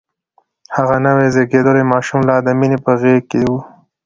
[0.75, 3.53] هغه نوی زيږدلی ماشوم لا د مينې په غېږ کې و.